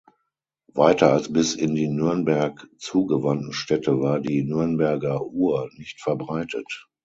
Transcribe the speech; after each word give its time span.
Weiter 0.73 1.13
als 1.13 1.31
bis 1.31 1.53
in 1.53 1.75
die 1.75 1.87
Nürnberg 1.87 2.67
„zugewandten“ 2.79 3.53
Städte 3.53 3.99
war 4.01 4.19
die 4.19 4.41
"Nürnberger 4.43 5.23
Uhr" 5.27 5.69
nicht 5.77 6.01
verbreitet. 6.01 6.87